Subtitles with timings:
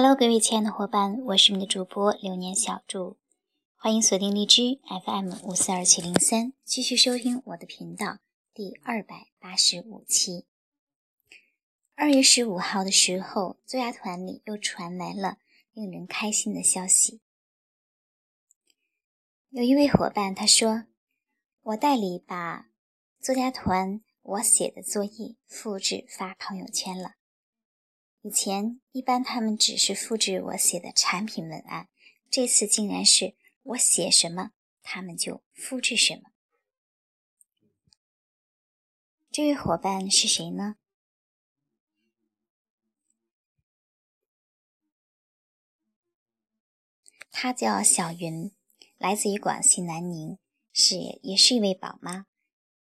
[0.00, 3.18] Hello，各位亲爱的伙伴，我是你的主播流年小祝，
[3.74, 8.18] 欢迎锁定荔枝 FM 五四二七零三，继续收听我的频道
[8.54, 10.46] 第二百八十五期。
[11.96, 15.38] 二月十五号的时候，作家团里又传来了
[15.72, 17.20] 令人开心的消息，
[19.48, 20.84] 有一位伙伴他说
[21.60, 22.68] ：“我代理把
[23.18, 27.14] 作家团我写的作业复制发朋友圈了。”
[28.28, 31.88] 以前一般他们只是复制我写的产品文案，
[32.30, 34.50] 这次竟然是我写什么
[34.82, 36.24] 他们就复制什么。
[39.30, 40.76] 这位伙伴是谁呢？
[47.30, 48.52] 他叫小云，
[48.98, 50.36] 来自于广西南宁，
[50.74, 52.26] 是也是一位宝妈，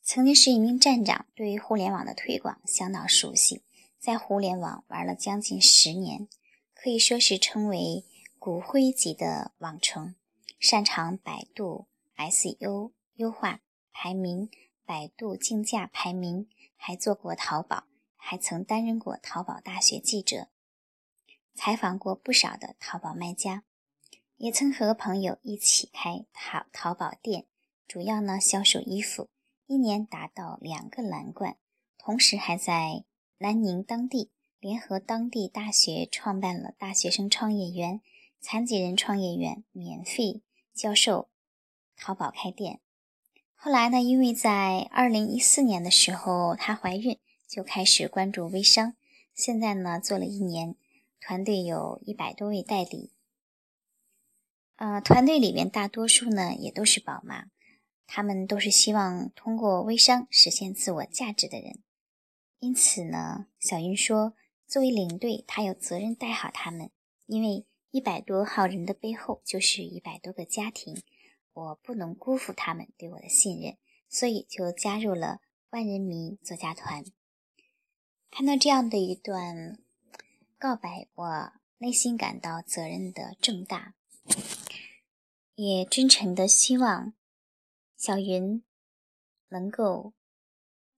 [0.00, 3.64] 曾经是一名站长，对于互联网的推广相当熟悉。
[4.04, 6.28] 在互联网玩了将近十年，
[6.74, 8.04] 可以说是称为
[8.38, 10.14] 骨灰级的网虫，
[10.60, 11.86] 擅长百度
[12.18, 13.62] SEO 优化
[13.94, 14.50] 排名、
[14.84, 17.84] 百度竞价排名，还做过淘宝，
[18.14, 20.48] 还曾担任过淘宝大学记者，
[21.54, 23.64] 采访过不少的淘宝卖家，
[24.36, 27.46] 也曾和朋友一起开淘淘宝店，
[27.88, 29.30] 主要呢销售衣服，
[29.66, 31.56] 一年达到两个蓝冠，
[31.96, 33.04] 同时还在。
[33.44, 38.00] 南宁当地联合当地大学创办了大学生创业园、
[38.40, 40.40] 残疾人创业园，免费
[40.72, 41.28] 教授
[41.94, 42.80] 淘宝开店。
[43.54, 48.94] 后来呢，因为在二零一四年的时候她怀孕，就开始关注微商。
[49.34, 50.76] 现在呢，做了一年，
[51.20, 53.10] 团队有一百多位代理。
[54.76, 57.48] 呃，团队里面大多数呢也都是宝妈，
[58.06, 61.80] 他们都是希望通过微商实现自我价值的人。
[62.58, 64.34] 因此呢，小云说，
[64.66, 66.90] 作为领队，她有责任带好他们，
[67.26, 71.02] 因为一百多号人的背后就是一百多个家庭，
[71.52, 73.76] 我不能辜负他们对我的信任，
[74.08, 77.04] 所以就加入了万人迷作家团。
[78.30, 79.78] 看到这样的一段
[80.58, 83.94] 告白，我内心感到责任的重大，
[85.54, 87.12] 也真诚的希望
[87.96, 88.64] 小云
[89.50, 90.14] 能够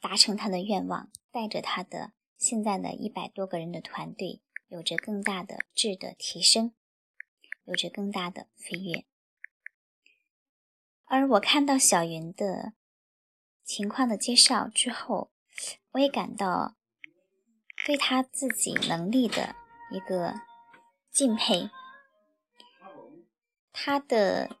[0.00, 1.10] 达成她的愿望。
[1.32, 6.74] 带着他的现在的一百多个人的团队，有着更大的质的提升，
[7.64, 9.06] 有着更大的飞跃。
[11.06, 12.74] 而我看到小云的
[13.64, 15.30] 情况的介绍之后，
[15.92, 16.76] 我也感到
[17.86, 19.56] 对他自己能力的
[19.90, 20.34] 一个
[21.10, 21.70] 敬佩。
[23.72, 24.58] 他的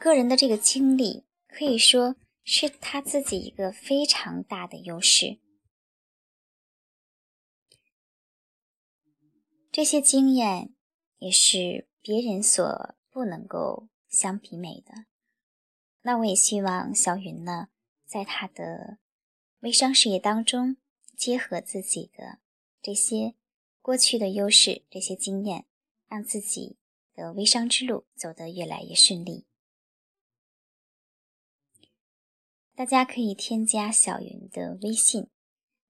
[0.00, 2.16] 个人的这个经历，可以说。
[2.50, 5.38] 是他自己一个非常大的优势，
[9.70, 10.74] 这些经验
[11.18, 15.04] 也是别人所不能够相媲美的。
[16.00, 17.68] 那我也希望小云呢，
[18.06, 18.96] 在他的
[19.60, 20.78] 微商事业当中，
[21.14, 22.38] 结合自己的
[22.80, 23.34] 这些
[23.82, 25.66] 过去的优势、这些经验，
[26.06, 26.78] 让自己
[27.12, 29.44] 的微商之路走得越来越顺利。
[32.78, 35.26] 大家可以添加小云的微信，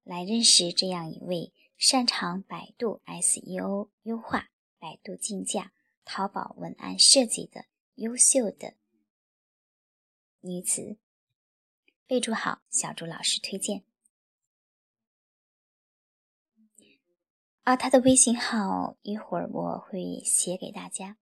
[0.03, 5.71] 来认识这样一位擅长百度 SEO 优化、百度竞价、
[6.03, 8.73] 淘宝文案设计的优秀的
[10.41, 10.97] 女子。
[12.07, 13.83] 备注好，小朱老师推荐。
[17.65, 21.19] 啊，她的微信号一会儿我会写给大家。